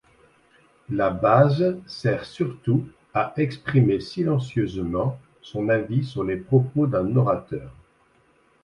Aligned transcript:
La 0.89 1.11
base 1.11 1.77
sert 1.85 2.25
surtout 2.25 2.87
à 3.13 3.33
exprimer 3.37 3.99
silencieusement 3.99 5.19
son 5.43 5.69
avis 5.69 6.03
sur 6.05 6.23
les 6.23 6.37
propos 6.37 6.87
d'un 6.87 7.15
orateur. 7.17 7.71